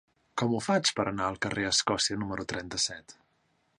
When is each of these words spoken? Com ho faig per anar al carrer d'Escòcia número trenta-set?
Com 0.41 0.53
ho 0.55 0.61
faig 0.67 0.91
per 0.99 1.05
anar 1.11 1.27
al 1.33 1.37
carrer 1.47 1.67
d'Escòcia 1.67 2.17
número 2.23 2.47
trenta-set? 2.55 3.17